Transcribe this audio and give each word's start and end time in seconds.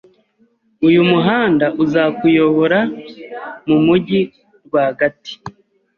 Uyu 0.87 1.01
muhanda 1.11 1.65
uzakuyobora 1.83 2.79
mu 3.67 3.77
mujyi 3.85 4.21
rwagati. 4.65 5.33